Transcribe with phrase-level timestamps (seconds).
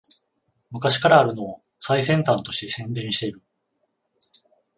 [0.71, 3.43] 昔からあるのを最先端として宣伝してる